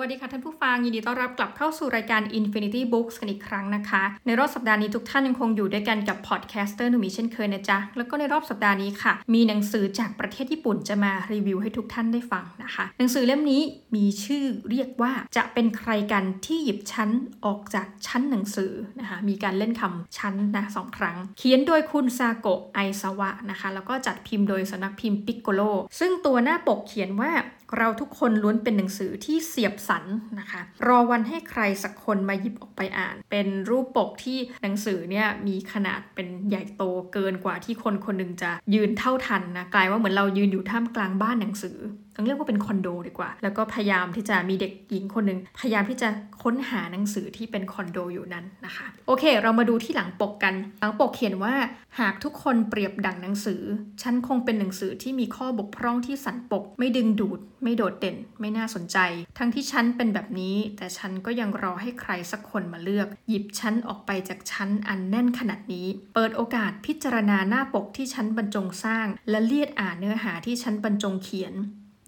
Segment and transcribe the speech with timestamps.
[0.00, 13.62] วัสดีค่ะท่านผู้ฟังยินดีต้อนรับกลับเข้าสู่รายการ Infinity Books กันอีกครั้งนะคะ ในรอบสัปดาห์นี้ทุกท่านยังคงอยู่ด้วยกันกับ podcaster หนุ่มีเช่นเคยนะจ๊ะ แล้วก็ในรอบสัปดาห์นี้ค่ะ มีหนังสือจากประเทศญี่ปุ่นจะมารีวิวให้ทุกท่านได้ฟังนะคะ หนังสือเล่มนี้
[13.96, 17.10] มีชื่อเรียกว่าจะเป็นใครกันที่หยิบฉัน
[17.44, 25.60] ออกจากชั้นหนังสือนะคะมีการเล่นคำชั้นนะสองครั้ง เขียนโดยคุณซาโกะไอซาวะนะคะแล้วก็จัดพิมพ์โดยสำนักพิมพ์ปิกโกโล
[25.98, 27.32] ซึ่งตัวหน้าปกเขียนว่า
[27.78, 30.04] เราทุกคนล้วนเป็นหนังสือที่เสียบสัน
[30.38, 41.76] นะคะ รอวันให้ใครสักคนมาหยิบออกไปอ่าน เป็นรูปปกที่หนังสือเนี่ยมีขนาดเป็นใหญ่โตเกินกว่าที่คนคนหนึ่งจะยืนเท่าทันนะกลายว่าเหมือนเรายืนอยู่ท่ามกลางบ้านหนังสือ
[42.26, 46.08] เรียกว่าเป็นคอนโดดีกว่า แล้วก็พยายามที่จะมีเด็กหญิงคนหนึ่งพยายามที่จะ
[46.42, 51.54] ค้นหาหนังสือที่เป็นคอนโดอยู่นั้นนะคะ โอเค เรามาดูที่หลังปกกัน หลังปกเขียนว่า
[52.00, 53.62] หากทุกคนเปรียบดั่งหนังสือ
[54.02, 58.98] ฉันคงเป็นหนังสือที่มีข้อบกพร่องที่สันปก ไม่ดึงดูด ไม่โดดเด่น ไม่น่าสนใจ
[59.38, 71.54] ทั้งที่ฉันเป็นแบบนี้ แต่ฉันก็ยังรอให้ใครสักคนมาเลือก หยิบฉันออกไปจากชั้นอันแน่นขนาดนี้ เปิดโอกาสพิจารณาหน้าปกที่ฉันบรรจงสร้าง และเลียดอ่านเนื้อหาที่ฉันบรรจงเขียน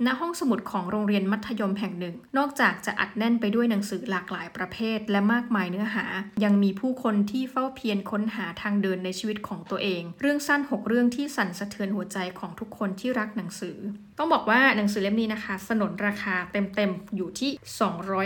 [0.04, 6.04] ณห้องสมุดของโรงเรียนมัธยมแห่งหนึ่ง นอกจากจะอัดแน่นไปด้วยหนังสือหลากหลายประเภท และมากมายเนื้อหา
[6.44, 13.76] ยังมีผู้คนที่เฝ้าเพียรค้นหาทางเดินในชีวิตของตัวเอง เรื่องสั้น 6 เรื่องที่สั่นสะเทือนหัวใจของทุกคนที่รักหนังสือ
[14.18, 17.50] ต้องบอกว่าหนังสือเล่มนี้นะคะ สนนราคาเต็มๆ อยู่ที่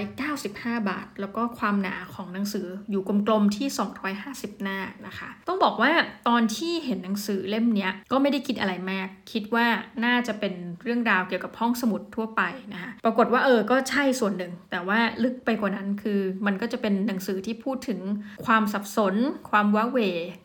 [0.02, 3.69] 295 บาท แล้วก็ความหนาของหนังสืออยู่กลมๆที่
[4.16, 5.92] 250 หน้านะคะ ต้องบอกว่า
[6.28, 9.66] ตอนที่เห็นหนังสือเล่มนี้ก็ไม่ได้คิดอะไรมาก คิดว่า
[10.05, 18.00] น่าจะเป็นเรื่องราวเกี่ยวกับห้องสมุดทั่วไปนะคะปรากฏว่าเออก็ใช่ส่วนหนึ่ง แต่ว่าลึกไปกว่านั้นคือมันก็จะเป็นหนังสือที่พูดถึง
[18.46, 19.14] ความสับสน
[19.50, 19.98] ความว้าเหว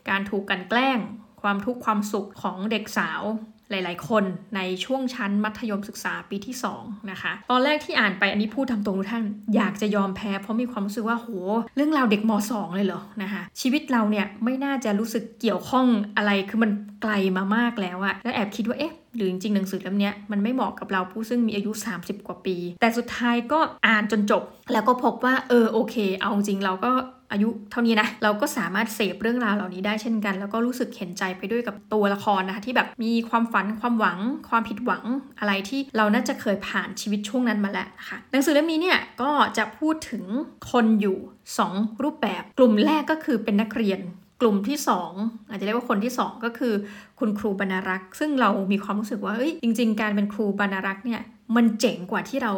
[0.10, 1.00] การถูกกันแกล้ง
[1.42, 3.22] ความทุกข์ความสุขของเด็กสาว
[3.70, 4.24] หลายๆ คน
[4.56, 9.26] ในช่วงชั้นมัธยมศึกษาปีที่2นะคะ ตอนแรกที่อ่านไปอันนี้พูดทำตรงทุกท่าน
[9.56, 11.28] อยากจะยอมแพ้เพราะมีความรู้สึกว่าโห
[11.76, 15.86] เรื่องราวเด็กม .2 เลยเหรอนะคะชีวิตเราเนี่ยไม่น่าจะรู้สึกเกี่ยวข้อง
[16.18, 16.72] อะไรคือมัน
[17.06, 24.44] ไกลมามากแล้วอะแล้วแอบคิดว่าเอ๊ะหรือจริงๆหนังสือเล่มนี้มันไม่เหมาะกับเราผู้ซึ่งมีอายุ 30 กว่าปี แต่สุดท้ายก็อ่านจนจบ
[24.74, 26.92] แล้วก็พบว่าเออโอเค เอาจริงเราก็
[27.32, 35.04] อายุเท่านี้นะเราก็สามารถเสพเรื่องราวเหล่านี้ได้เช่นกัน แล้วก็รู้สึกเห็นใจไปด้วยกับตัวละครนะคะที่แบบมีความฝันความหวัง ความผิดหวัง
[35.40, 40.24] อะไรที่เราน่าจะเคยผ่านชีวิตช่วงนั้นมาแล้วนะคะหนังสือเล่มนี้เนี่ยก็จะพูดถึง
[40.72, 41.18] คนอยู่
[41.62, 44.00] 2 รูปแบบ กลุ่มแรกก็คือเป็นนักเรียน
[44.42, 44.78] กลุ่มที่
[45.16, 46.74] 2 อาจจะเรียกว่าคนที่ 2 ก็คือ
[47.20, 51.22] คุณครูบรรรักษ์ซึ่งเรามีความรู้สึกว่าเอ้ยจริง ๆ การเป็นครูบรรรักษ์เนี่ย
[51.56, 52.54] มันเจ๋งกว่าที่เรา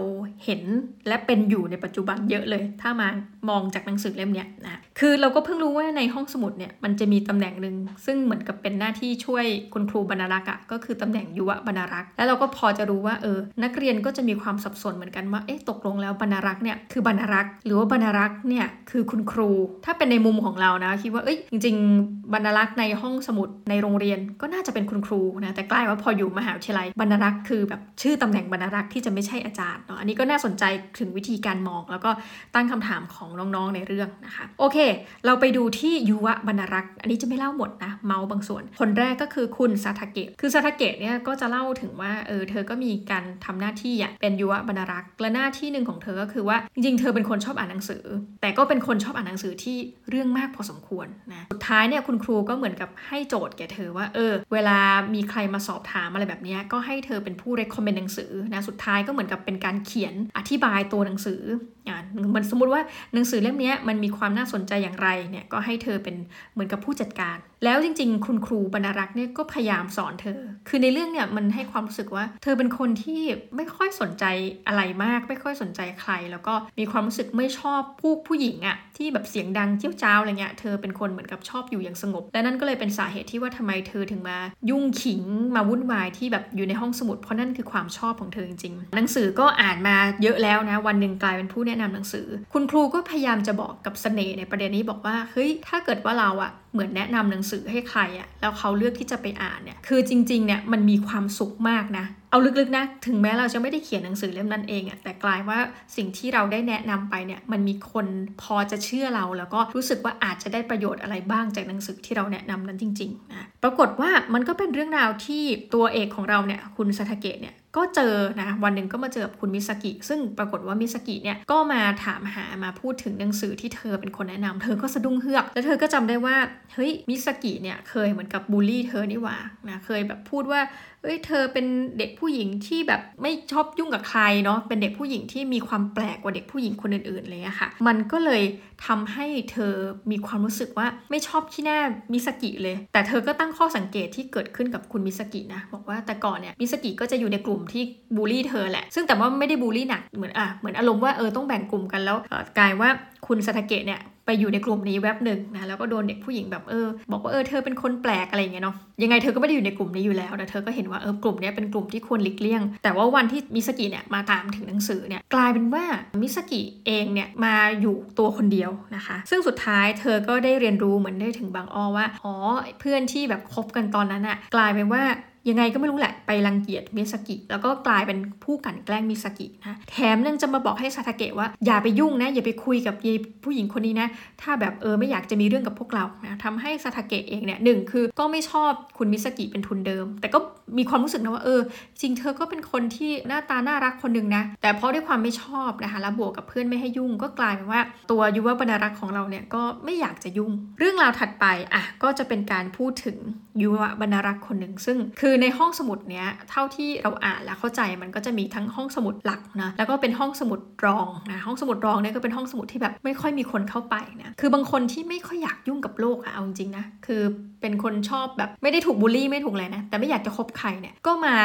[0.45, 0.61] เห็น
[1.07, 3.07] และเป็นอยู่ในปัจจุบันเยอะเลย ถ้ามา
[3.49, 7.75] มองจากหนังสือเล่มนี้นะคือเราก็เพิ่งรู้ว่าในห้องสมุดเนี่ยมันจะมีตำแหน่งหนึ่ง
[8.05, 19.49] ซึ่งเหมือนกับเป็นหน้าที่ช่วยคุณครูบรรณารักษ์อะก็คือตำแหน่งยุวบรรณารักษ์แล้วเราก็พอจะรู้ว่าเออนักเรียนก็จะมีความสับสนเหมือนกันว่าเอ๊ะตกลงแล้วบรรณารักษ์เนี่ยคือบรรณารักษ์หรือว่าบรรณารักษ์เนี่ยคือคุณครู
[19.85, 21.75] ถ้าเป็นในมุมของเรานะคิดว่าเอ้ยจริง
[22.05, 30.63] ๆ บรรณารักษ์ในห้องสมุดในโรงเรียนก็น่าจะเป็นคุณครูนะแต่กลายว่าพออยู่มหาวิทยาลัยบรรณารักษ์คือแบบชื่อตำแหน่งบรรณารักษ์ที่จะไม่ใช่อาจารย์เนาะอันนี้ก็น่าสนใจ
[30.99, 32.11] ถึงวิธีการมอง แล้วก็
[32.55, 34.77] ตั้งคำถามของน้องๆในเรื่องนะคะ โอเค
[35.25, 48.03] เราไปดูที่ยุวบรรรักษ์อันนี้จะไม่เล่าหมดนะเมาบางส่วน คนแรกก็คือคุณซาทาเกะคือซาทาเกะเนี่ยก็จะเล่าถึงว่าเออเธอก็มีการทำหน้าที่อะเป็นยุวบรรรักษ์และหน้าที่หนึ่งของเธอก็คือว่าจริงๆเธอเป็นคนชอบอ่านหนังสือ
[48.41, 49.77] แต่ก็เป็นคนชอบอ่านหนังสือที่
[50.09, 54.77] เรื่องมากพอสมควรนะสุดท้ายเนี่ยคุณครูก็เหมือนกับให้โจทย์แก่เธอว่าเออ เวลา
[55.13, 61.41] มีใครมาสอบถามอะไรแบบนี้ก็ให้เธอเป็นผู้ recommend หนังสือนะสุดท้ายก็เหมือนกับเป็นการเขียนอธิบายตัวหนังสือ
[61.87, 61.97] อ่า
[62.29, 62.81] เหมือนสมมุติว่า
[63.13, 66.15] หนังสือเล่มนี้มันมีความน่าสนใจอย่างไรเนี่ยก็ให้เธอเป็น
[66.53, 70.39] เหมือนกับผู้จัดการ แล้วจริง ๆ คุณครูบรรณรักษ์เนี่ยก็พยายามสอนเธอ
[70.69, 73.21] คือในเรื่องเนี่ยมันให้ความรู้สึกว่า เธอเป็นคนที่
[73.55, 74.25] ไม่ค่อยสนใจ
[74.67, 84.37] อะไรมาก ไม่ค่อยสนใจใคร แล้วก็มีความรู้สึกไม่ชอบผู้ผู้หญิงอะที่แบบเสียงดังเจี้ยวจ้าวอะไรเงี้ยเธอเป็นคนเหมือนกับชอบอยู่อย่างสงบ และนั่นก็เลยเป็นสาเหตุที่ว่าทำไมเธอถึงมา
[84.69, 85.23] ยุ่งขิง
[85.55, 105.59] มาวุ่นวายที่แบบอยู่ในห้องสมุดเพราะนั่นคือความชอบของเธอจริง ๆ หนังสือก็อ่านมาเยอะแล้วนะ วันหนึ่งกลายเป็นผู้แนะนำหนังสือ คุณครูก็พยายามจะบอกกับเสน่ห์ในประเด็นนี้บอกว่าเฮ้ยถ้าเกิดว่าเราอะเหมือนแนะนำหนังสือให้ใครอะแล้วเขาเลือกที่จะไปอ่านเนี่ยคือจริงๆเนี่ยมันมีความสุขมากนะเอาลึกๆนะถึงแม้เราจะไม่ได้เขียนหนังสือเล่มนั้นเองอะแต่กลายว่า
[105.95, 108.05] สิ่งที่เราได้แนะนำไปเนี่ยมันมีคน
[108.41, 115.43] พอจะเชื่อเรา แล้วก็รู้สึกว่าอาจจะได้ประโยชน์อะไรบ้างจากหนังสือที่เราแนะนำนั้นจริงๆนะปรากฏว่ามันก็เป็นเรื่องราวที่
[115.73, 126.35] ตัวเอกของเราเนี่ยคุณสทเกะเนี่ย ก็เจอนะวันหนึ่งก็มาเจอกับคุณมิสกิ ซึ่งปรากฏว่ามิสกิเนี่ยก็มาถามหามาพูดถึงหนังสือที่เธอเป็นคนแนะนำเธอก็สะดุ้งเฮือก แล้วเธอก็จำได้ว่า
[126.73, 129.37] เฮ้ยมิสกิเนี่ยเคยเหมือนกับบูลลี่เธอนี่หว่า
[129.69, 130.61] นะเคยแบบพูดว่า
[131.03, 131.65] เอ้ยเธอเป็น
[131.97, 138.43] เด็กผู้หญิงที่แบบไม่ชอบยุ่งกับใครเนาะเป็นเด็กผู้หญิงที่มีความแปลกกว่าเด็กผู้หญิงคนอื่นๆเลยอะค่ะ มันก็เลย
[138.87, 139.73] ทำให้เธอ
[140.11, 141.79] มีความรู้สึกว่าไม่ชอบขี้หน้า
[142.13, 147.83] มิสกิเลย แต่เธอก็ตั้งข้อสังเกตที่เกิดขึ้นกับคุณมิสกินะบอกว่าแต่ก่อนเนี่ยมิสกิก็จะอยู่ในกลุ่มที่
[148.15, 152.17] บูลลี่เธอแหละ ซึ่งแต่ว่าไม่ได้บูลลี่หนักเหมือนอะเหมือนอารมณ์ว่าเออต้องแบ่งกลุ่มกันแล้ว
[152.57, 152.89] กลายว่า
[153.27, 165.85] คุณสทาเกะเนี่ยไปอยู่ในกลุ่มนี้แวบหนึ่งนะแล้วก็โดนเด็กผู้หญิงแบบเออบอกว่าเออเธอเป็นคนแปลกอะไรอย่างเงี้ยเนาะยังไงเธอก็ไม่ได้อยู่ในกลุ่มนี้อยู่แล้วแต่เธอก็เห็นว่าเออกลุ่มนี้เป็นกลุ่มที่ควรหลีกเลี่ยง แต่ว่าวันที่มิสกิเนี่ยมาตามถึงหนังสือเนี่ยกลายเป็นว่า
[166.21, 172.35] มิสกิเองเนี่ยมาอยู่ตัวคนเดียวนะคะ ซึ่งสุดท้ายเธอก็ได้เรียนรู้เหมือนได้ถึงบางอ้อว่าอ๋อ
[172.79, 175.03] เพื่อนที่แบบคบกันตอนนั้นอะกลายเป็นว่า
[175.49, 183.07] ยังไงก็ไม่รู้แหละไปรังเกียจมิสกิ แล้วก็กลายเป็นผู้กลั่นแกล้งมิสกินะแถมยังจะมาบอกให้ซาทาเกะว่าอย่าไปยุ่งนะอย่าไปคุยกับย
[183.43, 184.07] ผู้หญิงคนนี้นะ
[184.41, 190.39] ถ้าแบบเออไม่อยากจะมีเรื่องกับพวกเรานะทำให้ซาทาเกะเองเนี่ยหนึ่งคือก็ไม่ชอบคุณมิสกิเป็นทุนเดิม แต่ก็
[190.77, 191.61] มีความรู้สึกนะว่าเออ
[192.01, 203.17] จริงเธอก็เป็นคนที่หน้าตาน่ารักคนหนึ่งนะ แต่เพราะด้วยความไม่ชอบนะคะแล้วบวกกับเพื่อนไม่ให้ยุ่งก็กลายเป็นว่า ตัวยุวบรรณรักษ์ของเราเนี่ยก็ไม่อยากจะยุ่ง เรื่องราวถัดไปอะก็จะเป็นการพูดถึง
[203.61, 217.21] ยุวบรรณรักษ์คนหนึ่งซึ่งคือในห้องสมุดเนี้ยเท่าที่เราอ่านแล้วเข้าใจมันก็จะมีทั้งห้องสมุดหลักนะแล้วก็เป็นห้องสมุดรองนะห้องสมุดรองเนี่ยก็เป็นห้องสมุดที่แบบไม่ค่อยมีคนเข้าไปนะคือบางคนที่ไม่ค่อยอยากยุ่งกับโลกอะเอาจริงนะคือ
[217.61, 221.35] เป็นคนชอบแบบไม่ได้ถูกบูลลี่ไม่ถูกอะไรนะแต่ไม่อยากจะคบใครเนี่ยก็มา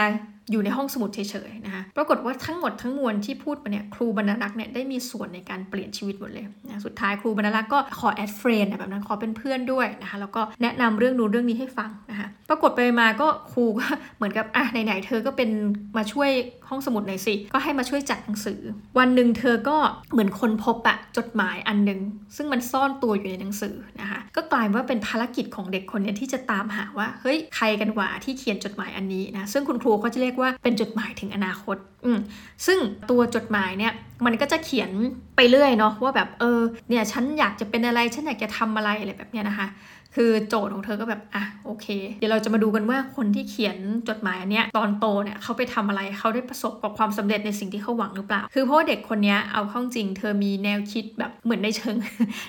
[0.50, 1.19] อยู่ในห้องสมุดเฉ
[1.49, 15.51] ยๆนะคะปรากฏว่าทั้งหมดทั้งมวลที่พูดมาเนี่ยครูบรรณารักษ์เนี่ยได้มีส่วนในการเปลี่ยนชีวิตหมดเลยนะสุดท้ายครูบรรณารักษ์ก็ขอ add friend แบบนั้นขอเป็นเพื่อนด้วยนะคะแล้วก็แนะนำเรื่องนู้นเรื่องนี้ให้ฟังนะคะ ปรากฏไปมาก็ครูก็เหมือนกับอะไหนๆเธอก็เป็น
[15.97, 16.31] มาช่วย
[16.69, 18.61] ห้องสมุดหน่อยสิ ก็ให้มาช่วยจัดหนังสือ
[18.99, 19.77] วันหนึ่งเธอก็
[20.13, 22.01] เหมือนคนพบอะจดหมายอันหนึ่ง
[22.37, 32.19] ซึ่งมันซ่อนตัวอยู่ในหนังสือนะคะก็กลายว่าเป็นภารกิจของเด็กคนนี้ที่จะตามหาว่าเฮ้ยใครกันหว่าที่เขียนจดหมายอันนี้นะซึ่งคุณครูเขาจะเรียกว่าเป็นจดหมายถึงอนาคตอืม
[32.67, 32.79] ซึ่ง
[33.11, 33.93] ตัวจดหมายเนี่ย
[34.27, 34.91] มันก็จะเขียน
[35.37, 39.69] ไปเรื่อยเนาะว่าแบบเออเนี่ยฉันอยากจะเป็นอะไรฉันอยากจะทำอะไรอะไรแบบเนี้ยนะคะ
[40.17, 41.87] คือโจทย์ของเธอก็แบบอะโอเค
[42.19, 43.79] เดี๋ยวเราจะมาดูกันว่าคนที่เขียน
[44.09, 51.97] จดหมายอันเนี้ยตอนโตเนี่ยเขาไปทำอะไรเขาได้ประสบกับความสำเร็จในสิ่งที่เขาหวังหรือเปล่า คือเพราะว่าเด็กคนนี้เอาเข้าจริง เธอมีแนวคิดแบบเหมือนในเชิง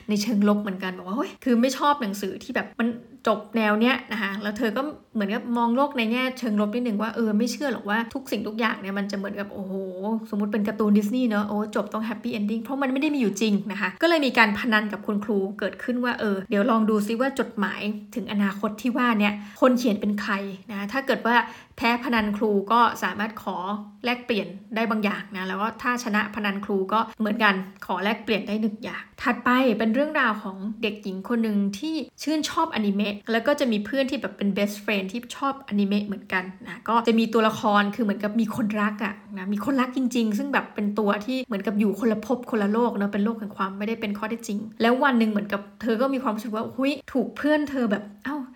[0.09, 2.87] ในเชิงลบเหมือนกันบอกว่าเฮ้ยคือไม่ชอบหนังสือที่แบบมัน
[3.27, 4.81] จบแนวเนี้ยนะคะแล้วเธอก็
[5.13, 9.73] เหมือนกับมองโลกในแง่เชิงลบนิดนึงว่าเออไม่เชื่อหรอกว่าทุกสิ่งทุกอย่างเนี่ยมันจะเหมือนกับโอ้โห
[10.29, 17.81] สมมติเป็นการ์ตูนดิสนีย์เนอะโอ้จบต้อง happy ending เพราะมันไม่ได้มีอยู่จริงนะคะก็เลยมีการพนันกับคุณครูเกิดขึ้นว่าเออเดี๋ยวลองดูซิว่าจดหมาย
[18.15, 20.33] ถึงอนาคตที่ว่าเนี่ยคนเขียนเป็นใคร
[20.71, 21.35] นะถ้าเกิดว่า
[21.83, 23.57] พ้พนันครูก็สามารถขอ
[24.05, 27.53] แลกเปลี่ยนได้บางอย่างนะแล้วก็ถ้าชนะพนันครูก็เหมือนกัน
[27.85, 29.49] ขอแลกเปลี่ยนได้หนึ่งอย่าง ถัดไป
[29.79, 48.03] เป็นเรื่องราวของเด็กหญิงคนหนึ่งที่ชื่นชอบอนิเมะแล้วก็จะมีเพื่อนที่แบบเป็น best friend ที่ชอบอนิเมะเหมือนกันนะก็จะมีตัวละครคือเหมือนกับมีคนรักอะ่ะนะมีคนรักจริง ๆ ซึ่งแบบเป็นตัวที่เหมือนกับอยู่คนละภพคนละโลกเนาะเป็นโลกแห่งความไม่ได้เป็นข้อเท็จจริง แล้ววันหนึ่งเหมือนกับเธอก็มีความรู้สึกว่าหุยถูกเพื่อนเธอแบบ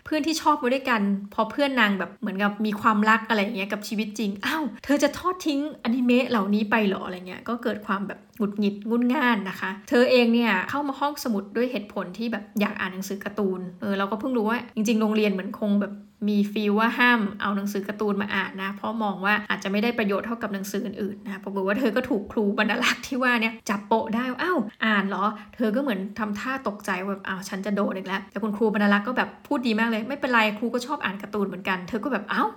[0.08, 1.02] เพื่อนที่ชอบมาด้วยกัน
[1.34, 15.94] พอเพื่อนนางแบบเหมือนกับมีความรักอะไรอย่างเงี้ยกับชีวิตจริงอ้าวเธอจะทอดทิ้งอนิเมะเหล่านี้ไปหรออะไรเงี้ยก็เกิดความแบบหงุดหงิดงุนง่านนะคะ เธอเองเนี่ยเข้ามาห้องสมุดด้วยเหตุผลที่แบบอยากอ่านหนังสือการ์ตูนเออเราก็เพิ่งรู้ว่าจริง ๆ โรงเรียนเหมือนคงแบบ
[16.28, 25.26] มีฟีลว่าห้ามเอาหนังสือการ์ตูนมาอ่านนะ เพราะมองว่าอาจจะไม่ได้ประโยชน์เท่ากับหนังสืออื่นๆนะปรากฏว่าเธอก็ถูกครูบรรลักษ์ที่ว่าเนี่ยจับโปะได้อ้าวอ่านเหรอ
[25.56, 32.50] เธอก็เหมือนทำท่าตกใจว่าอ้าวฉันจะโดนอีกแล้วแต่คุณครูบรรลักษ์ก็แบบพูดดีมากเลย ไม่เป็นไรครูก็ชอบอ่านการ์ตูนเหมือนกันเธอก็แบบอ้าว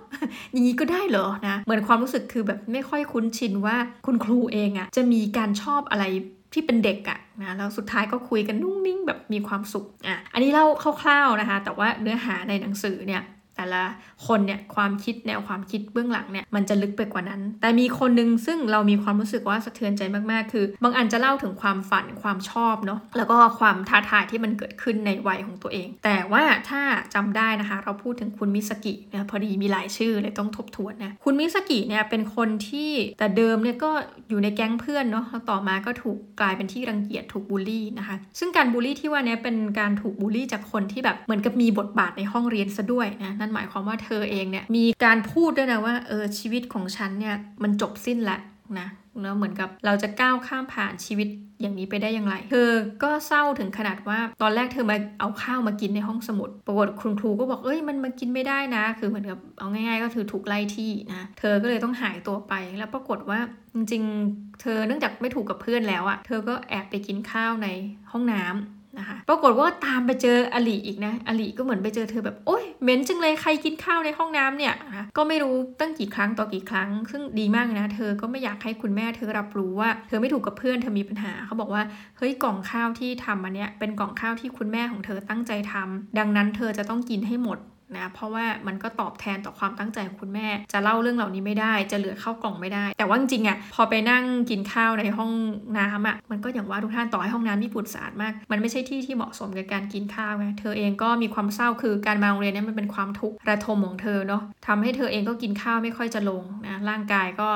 [0.51, 6.05] อย่างนี้ก็ได้เหรอนะเหมือนความรู้สึกคือแบบไม่ค่อยคุ้นชินว่าคุณครูเองอะ่ะจะมีการชอบอะไร
[6.53, 10.65] ที่เป็นเด็กอะนะแล้วสุดท้ายก็คุยกันนุ่งนิ่งแบบมีความสุขอะอันนี้เล่า
[11.01, 13.21] คร่าวๆนะคะ แต่ว่าเนื้อหาในหนังสือเนี่ย
[13.61, 13.85] แต่ละ
[14.27, 20.01] คนเนี่ยความคิดแนวความคิดเบื้องหลังเนี่ยมันจะลึกไปกว่านั้น แต่มีคนนึงซึ่งเรามีความรู้สึกว่าสะเทือนใจ
[20.31, 26.81] มากๆ คือ บางอันจะเล่าถึงความฝันความชอบเนาะแล้วก็ความท้าทายที่มันเกิดขึ้นในวัยของตัวเอง แต่ว่าถ้า
[27.13, 33.91] จำได้นะคะ เราพูดถึงคุณมิสกิเนี่ยพอดีมีหลายชื่อเลยต้องทบทวนนะคุณมิสกิเนี่ยเป็นคนที่แต่เดิมเนี่ยก็
[34.29, 48.41] อยู่ในแก๊งเพื่อนเนาะแล้วต่อมาก็ถูกกลายเป็นที่รังเกียจถูกบูลลี่นะคะซึ่งการบูลลี่ที่ว่านี้เป็นการถูกบูลลี่จากคนที่แบบเหมือนกับมีบทบาทในห้องเรียนซะด้วยนะนั่นหมายความว่าเธอเองเนี่ยมีการพูดด้วยนะว่าเออชีวิตของฉันเนี่ยมันจบสิ้นล้ว
[48.79, 48.87] นะ
[49.21, 51.27] แล้วเหมือนกับเราจะก้าวข้ามผ่านชีวิต
[51.61, 52.69] อย่างนี้ไปได้อย่างไร เธอ
[53.03, 63.39] ก็เศร้าถึงขนาดว่าตอนแรกเธอมาเอาข้าวมากินในห้องสมุด ปรากฏคุณครูก็บอกเอ้ยมันมากินไม่ได้นะ คือเหมือนกับเอาง่าย ๆ ก็คือถูกไล่ที่นะ เธอก็เลยต้องหายตัวไป แล้วปรากฏว่า
[63.75, 67.67] จริงๆ เธอเนื่องจากไม่ถูกกับเพื่อนแล้วอะเธอก็แอบไปกินข้าวใน
[68.11, 81.83] ห้องน้ำ นะคะปรากฏว่าตามไปเจออลีอีกนะอลีก็เหมือนไปเจอเธอแบบโอ๊ยเหม็นจังเลยใครกินข้าวในห้องน้ำเนี่ยนะก็ไม่รู้ตั้งกี่ครั้งต่อกี่ครั้ง ซึ่งดีมากนะ เธอก็ไม่อยากให้คุณแม่เธอรับรู้ว่า เธอไม่ถูกกับเพื่อนเธอมีปัญหาเขาบอกว่า
[82.17, 87.59] เฮ้ยกล่องข้าวที่ทำอันเนี้ยเป็นกล่องข้าวที่คุณแม่ของเธอตั้งใจทำดังนั้นเธอจะต้องกินให้หมด
[87.97, 95.31] นะเพราะว่ามันก็ตอบแทนต่อความตั้งใจของคุณแม่ จะเล่าเรื่องเหล่านี้ไม่ได้ จะเหลือเข้ากล่องไม่ได้ แต่ว่าจริงๆอะพอไปนั่งกินข้าวในห้อง
[95.79, 107.49] น้ำอะมันก็อย่างว่าทุกท่านต่อให้ห้องน้ำญี่ปุ่นสะอาดมาก มันไม่ใช่ที่ที่เหมาะสมกับการกินข้าวไงเธอเองก็มีความเศร้าคือการมาโรงเรียนนี่มันเป็นความทุกข์ระทมของเธอเนาะทำให้เธอเองก็กินข้าวไม่ค่อยจะลงนะร่างกายก็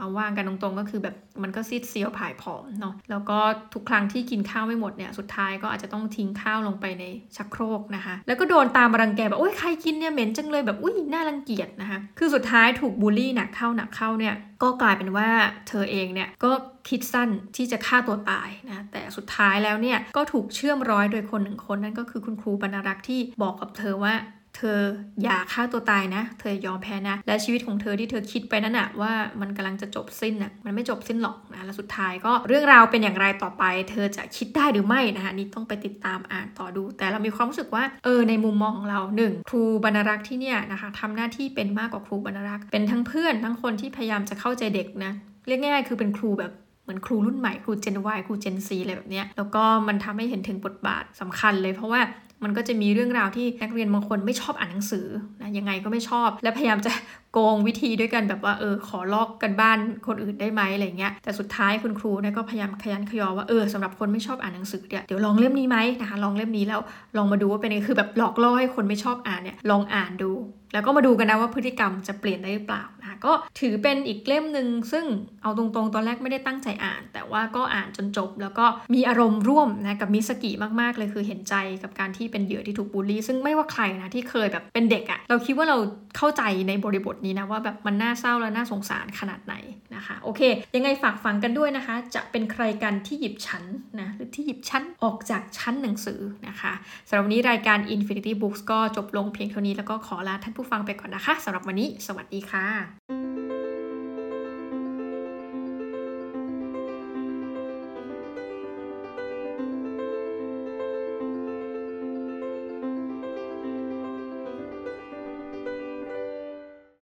[0.00, 3.38] เอาว่างกันตรงๆ ก็คือแบบมันก็ซีดเซียวผายผอมเนาะแล้วก็
[3.74, 7.04] ทุกครั้งที่กินข้าวไม่หมดเนี่ยสุดท้ายก็อาจจะต้องทิ้งข้าวลงไปใน
[7.36, 15.28] ชักโครกนะคะ แล้วก็โดนตามรังแกแบบโอ้ยใครกินเนี่ยเหม็นจังเลยแบบอุ้ยน่ารังเกียจนะคะ คือสุดท้ายถูกบูลลี่หนักเข้าหนักเข้าเนี่ยก็กลายเป็นว่า
[15.68, 16.50] เธอเองเนี่ยก็
[16.88, 24.14] คิดสั้นที่จะฆ่าตัวตายนะแต่สุดท้ายแล้วเนี่ยก็ถูกเชื่อมร้อยโดยคนหนึ่งคนนั่นก็คือคุณครูบรรรักษ์ที่บอกกับเธอว่า
[24.56, 24.80] เธอ
[25.22, 45.12] อย่าฆ่าตัวตายนะ เธอยอมแพ้นะ และชีวิตของเธอที่เธอคิดไปนั่นอะว่ามันกำลังจะจบสิ้นอะมันไม่จบสิ้นหรอกนะและสุดท้ายก็เรื่องราวเป็นอย่างไรต่อไป เธอจะคิดได้หรือไม่นะคะนี่ต้องไปติดตามอ่านต่อดู แต่เรามีความรู้สึกว่าเออในมุมมองของเราหนึ่งครูบรรรักษ์ที่เนี่ยนะคะทำหน้าที่เป็นมากกว่าครูบรรรักษ์เป็นทั้งเพื่อนทั้งคนที่พยายามจะเข้าใจเด็กนะ
[45.46, 46.52] เรียกง่ายๆคือเป็นครูแบบ
[46.82, 52.00] เหมือนครูรุ่นใหม่ครูเจน Y ครูเจน C อะไรแบบนี้แล้วก็มันทำให้เห็นถึงบทบาทสำคัญเลยเพราะว่า
[52.44, 55.06] มันก็จะมีเรื่องราวที่นักเรียนบางคนไม่ชอบอ่านหนังสือ
[55.40, 56.92] นะยังไงก็ไม่ชอบ และพยายามจะ
[57.32, 66.80] โกงวิธีด้วยกันแบบว่าเออขอลอกกันบ้านคนอื่นได้ไหมอะไรเงี้ยแต่สุดท้ายคุณครูเนี่ยก็พยายามขยันขยอว่าเออสำหรับคนไม่ชอบอ่านหนังสือเนี่ยเดี๋ยวลองเล่มนี้ไหมนะคะลองเล่มนี้แล้ว
[67.16, 70.30] ลองมาดูว่าเป็นไงคือแบบหลอกล่อให้คนไม่ชอบอ่านเนี่ยลองอ่านดู
[70.72, 72.82] แล้วก็มาดูกันนะว่าพฤติกรรมจะเปลี่ยนได้หรือเปล่า
[73.24, 75.04] ก็ถือเป็นอีกเล่มหนึ่งซึ่ง
[75.42, 80.50] เอาตรงๆ ตอนแรกไม่ได้ตั้งใจอ่าน แต่ว่าก็อ่านจนจบ แล้วก็มีอารมณ์ร่วมนะกับมิสกิ
[80.80, 85.76] มากๆเลยคือเห็นใจกับการที่เป็นเหยื่อที่ถูกบูลลี่ ซึ่งไม่ว่าใครนะที่เคยแบบเป็นเด็กอะเราคิดว่าเรา
[86.16, 89.54] เข้าใจในบริบทนี้นะว่าแบบมันน่าเศร้าและน่าสงสารขนาดไหน
[89.94, 90.40] นะคะโอเค
[90.74, 93.64] ยังไงฝากฟังกันด้วยนะคะ จะเป็นใครกันที่หยิบชั้น
[94.00, 96.72] นะหรือที่หยิบชั้นออกจากชั้นหนังสือนะคะ
[97.08, 103.39] สำหรับวันนี้รายการ Infinity Books ก็จบลงเพียงเท่านี้แล้วก็ขอลาท่านผู้ฟังไปก่อนนะคะสำหรับวันนี้ สวัสดีค่ะ thank you